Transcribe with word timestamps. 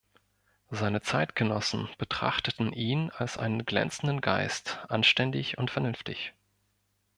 Seine 0.71 1.01
Zeitgenossen 1.03 1.87
betrachteten 1.99 2.73
ihn 2.73 3.11
als 3.11 3.37
einen 3.37 3.65
glänzenden 3.65 4.19
Geist, 4.19 4.83
anständig 4.89 5.59
und 5.59 5.69
vernünftig. 5.69 6.33